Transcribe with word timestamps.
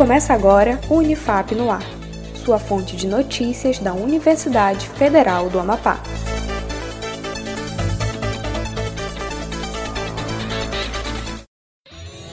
Começa 0.00 0.32
agora 0.32 0.80
o 0.88 0.94
Unifap 0.94 1.54
no 1.54 1.70
Ar, 1.70 1.84
sua 2.42 2.58
fonte 2.58 2.96
de 2.96 3.06
notícias 3.06 3.78
da 3.78 3.92
Universidade 3.92 4.88
Federal 4.88 5.50
do 5.50 5.60
Amapá. 5.60 6.00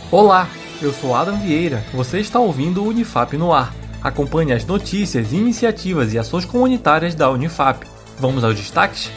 Olá, 0.10 0.48
eu 0.82 0.94
sou 0.94 1.14
Adam 1.14 1.38
Vieira. 1.40 1.84
Você 1.94 2.22
está 2.22 2.40
ouvindo 2.40 2.82
o 2.82 2.88
Unifap 2.88 3.36
no 3.36 3.52
Ar. 3.52 3.76
Acompanhe 4.02 4.54
as 4.54 4.66
notícias, 4.66 5.34
iniciativas 5.34 6.14
e 6.14 6.18
ações 6.18 6.46
comunitárias 6.46 7.16
da 7.16 7.30
Unifap. 7.30 7.86
Vamos 8.18 8.46
aos 8.46 8.56
destaques? 8.56 9.12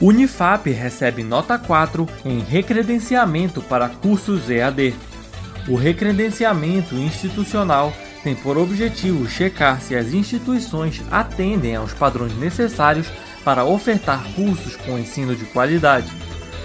Unifap 0.00 0.70
recebe 0.70 1.22
nota 1.22 1.58
4 1.58 2.08
em 2.24 2.38
recredenciamento 2.38 3.60
para 3.60 3.90
cursos 3.90 4.48
EAD. 4.48 4.94
O 5.68 5.74
recredenciamento 5.74 6.94
institucional 6.94 7.92
tem 8.22 8.34
por 8.36 8.56
objetivo 8.56 9.28
checar 9.28 9.80
se 9.80 9.96
as 9.96 10.12
instituições 10.12 11.02
atendem 11.10 11.74
aos 11.74 11.92
padrões 11.92 12.36
necessários 12.36 13.08
para 13.44 13.64
ofertar 13.64 14.24
cursos 14.34 14.76
com 14.76 14.98
ensino 14.98 15.34
de 15.34 15.44
qualidade. 15.46 16.10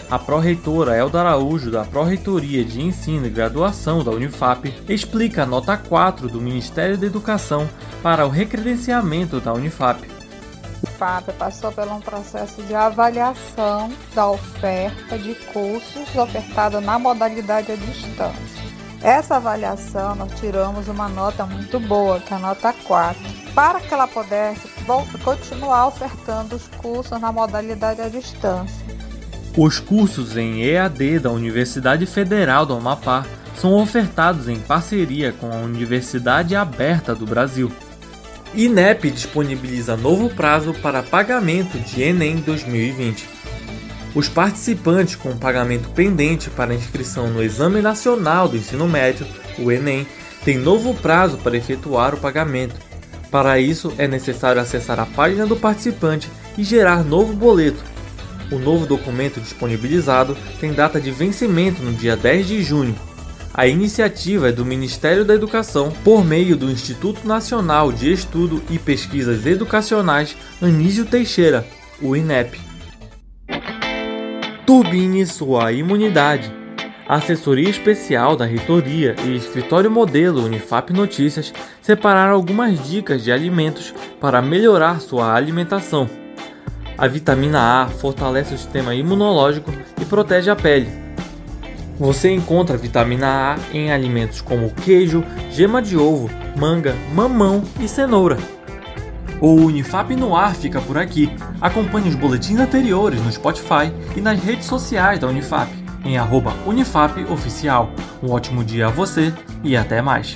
A 0.09 0.19
pró-reitora 0.19 0.95
Elda 0.95 1.21
Araújo, 1.21 1.71
da 1.71 1.85
Pró-Reitoria 1.85 2.65
de 2.65 2.81
Ensino 2.81 3.25
e 3.25 3.29
Graduação 3.29 4.03
da 4.03 4.11
Unifap, 4.11 4.73
explica 4.89 5.43
a 5.43 5.45
nota 5.45 5.77
4 5.77 6.27
do 6.27 6.41
Ministério 6.41 6.97
da 6.97 7.07
Educação 7.07 7.67
para 8.03 8.25
o 8.25 8.29
recredenciamento 8.29 9.39
da 9.39 9.53
Unifap. 9.53 10.05
O 10.83 10.87
FAP 10.87 11.29
passou 11.37 11.71
por 11.71 11.87
um 11.87 12.01
processo 12.01 12.61
de 12.63 12.73
avaliação 12.73 13.91
da 14.13 14.31
oferta 14.31 15.17
de 15.17 15.35
cursos 15.53 16.15
ofertada 16.15 16.81
na 16.81 16.97
modalidade 16.97 17.71
à 17.71 17.75
distância. 17.75 18.60
Essa 19.03 19.37
avaliação 19.37 20.13
nós 20.13 20.31
tiramos 20.39 20.87
uma 20.87 21.09
nota 21.09 21.43
muito 21.45 21.79
boa, 21.79 22.19
que 22.19 22.31
é 22.33 22.37
a 22.37 22.39
nota 22.39 22.71
4, 22.71 23.19
para 23.55 23.79
que 23.79 23.91
ela 23.91 24.07
pudesse 24.07 24.67
continuar 25.23 25.87
ofertando 25.87 26.55
os 26.55 26.67
cursos 26.77 27.19
na 27.19 27.31
modalidade 27.31 27.99
à 27.99 28.07
distância. 28.09 28.85
Os 29.57 29.79
cursos 29.79 30.37
em 30.37 30.63
EAD 30.63 31.19
da 31.19 31.31
Universidade 31.31 32.05
Federal 32.05 32.65
do 32.65 32.75
Amapá 32.75 33.25
são 33.55 33.73
ofertados 33.73 34.47
em 34.47 34.59
parceria 34.59 35.33
com 35.33 35.51
a 35.51 35.57
Universidade 35.57 36.55
Aberta 36.55 37.15
do 37.15 37.25
Brasil. 37.25 37.71
INEP 38.53 39.09
disponibiliza 39.09 39.97
novo 39.97 40.29
prazo 40.29 40.73
para 40.75 41.01
pagamento 41.01 41.79
de 41.79 42.03
Enem 42.03 42.37
2020. 42.37 43.40
Os 44.13 44.27
participantes 44.27 45.15
com 45.15 45.37
pagamento 45.37 45.89
pendente 45.89 46.49
para 46.49 46.73
inscrição 46.73 47.29
no 47.29 47.41
Exame 47.41 47.81
Nacional 47.81 48.49
do 48.49 48.57
Ensino 48.57 48.87
Médio, 48.87 49.25
o 49.57 49.71
Enem, 49.71 50.05
têm 50.43 50.57
novo 50.57 50.93
prazo 50.93 51.37
para 51.37 51.55
efetuar 51.55 52.13
o 52.13 52.19
pagamento. 52.19 52.75
Para 53.29 53.57
isso, 53.57 53.93
é 53.97 54.09
necessário 54.09 54.61
acessar 54.61 54.99
a 54.99 55.05
página 55.05 55.47
do 55.47 55.55
participante 55.55 56.29
e 56.57 56.63
gerar 56.63 57.05
novo 57.05 57.33
boleto. 57.33 57.81
O 58.51 58.59
novo 58.59 58.85
documento 58.85 59.39
disponibilizado 59.39 60.35
tem 60.59 60.73
data 60.73 60.99
de 60.99 61.09
vencimento 61.09 61.81
no 61.81 61.93
dia 61.93 62.17
10 62.17 62.47
de 62.47 62.61
junho. 62.61 62.95
A 63.53 63.65
iniciativa 63.65 64.49
é 64.49 64.51
do 64.51 64.65
Ministério 64.65 65.23
da 65.23 65.33
Educação 65.33 65.93
por 66.03 66.25
meio 66.25 66.57
do 66.57 66.69
Instituto 66.69 67.25
Nacional 67.25 67.93
de 67.93 68.11
Estudo 68.11 68.61
e 68.69 68.77
Pesquisas 68.77 69.45
Educacionais 69.45 70.35
Anísio 70.61 71.05
Teixeira, 71.05 71.65
o 72.01 72.13
INEP. 72.13 72.70
Turbine 74.71 75.25
sua 75.25 75.73
imunidade. 75.73 76.49
Assessoria 77.05 77.69
especial 77.69 78.37
da 78.37 78.45
reitoria 78.45 79.17
e 79.25 79.35
escritório 79.35 79.91
modelo 79.91 80.45
Unifap 80.45 80.93
Notícias 80.93 81.53
separaram 81.81 82.33
algumas 82.33 82.81
dicas 82.87 83.21
de 83.21 83.33
alimentos 83.33 83.93
para 84.17 84.41
melhorar 84.41 85.01
sua 85.01 85.35
alimentação. 85.35 86.09
A 86.97 87.05
vitamina 87.05 87.83
A 87.83 87.87
fortalece 87.87 88.53
o 88.53 88.57
sistema 88.57 88.95
imunológico 88.95 89.73
e 89.99 90.05
protege 90.05 90.49
a 90.49 90.55
pele. 90.55 90.87
Você 91.99 92.31
encontra 92.31 92.77
vitamina 92.77 93.27
A 93.27 93.75
em 93.75 93.91
alimentos 93.91 94.39
como 94.39 94.73
queijo, 94.73 95.21
gema 95.51 95.81
de 95.81 95.97
ovo, 95.97 96.29
manga, 96.55 96.95
mamão 97.13 97.61
e 97.77 97.89
cenoura. 97.89 98.37
O 99.41 99.55
Unifap 99.55 100.15
no 100.15 100.35
ar 100.35 100.53
fica 100.53 100.79
por 100.79 100.99
aqui. 100.99 101.27
Acompanhe 101.59 102.07
os 102.07 102.13
boletins 102.13 102.59
anteriores 102.59 103.19
no 103.19 103.31
Spotify 103.31 103.91
e 104.15 104.21
nas 104.21 104.39
redes 104.39 104.67
sociais 104.67 105.17
da 105.17 105.27
Unifap, 105.27 105.67
em 106.05 106.15
UnifapOficial. 106.67 107.89
Um 108.21 108.31
ótimo 108.31 108.63
dia 108.63 108.85
a 108.85 108.91
você 108.91 109.33
e 109.63 109.75
até 109.75 109.99
mais. 109.99 110.35